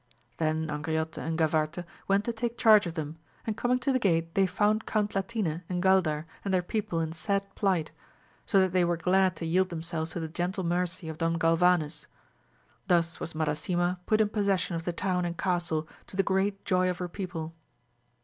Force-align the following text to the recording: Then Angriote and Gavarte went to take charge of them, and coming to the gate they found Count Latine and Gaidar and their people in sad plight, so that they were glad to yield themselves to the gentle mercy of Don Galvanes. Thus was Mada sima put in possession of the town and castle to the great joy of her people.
Then 0.37 0.65
Angriote 0.69 1.19
and 1.19 1.37
Gavarte 1.37 1.83
went 2.07 2.25
to 2.25 2.33
take 2.33 2.57
charge 2.57 2.87
of 2.87 2.95
them, 2.95 3.19
and 3.45 3.55
coming 3.55 3.77
to 3.77 3.93
the 3.93 3.99
gate 3.99 4.33
they 4.33 4.47
found 4.47 4.87
Count 4.87 5.13
Latine 5.13 5.61
and 5.69 5.79
Gaidar 5.79 6.25
and 6.43 6.51
their 6.51 6.63
people 6.63 6.99
in 6.99 7.11
sad 7.13 7.53
plight, 7.53 7.91
so 8.47 8.59
that 8.59 8.71
they 8.71 8.83
were 8.83 8.97
glad 8.97 9.35
to 9.35 9.45
yield 9.45 9.69
themselves 9.69 10.09
to 10.13 10.19
the 10.19 10.27
gentle 10.27 10.63
mercy 10.63 11.07
of 11.07 11.19
Don 11.19 11.35
Galvanes. 11.37 12.07
Thus 12.87 13.19
was 13.19 13.35
Mada 13.35 13.51
sima 13.51 13.99
put 14.07 14.19
in 14.21 14.29
possession 14.29 14.75
of 14.75 14.85
the 14.85 14.91
town 14.91 15.23
and 15.23 15.37
castle 15.37 15.87
to 16.07 16.15
the 16.17 16.23
great 16.23 16.65
joy 16.65 16.89
of 16.89 16.97
her 16.97 17.07
people. 17.07 17.53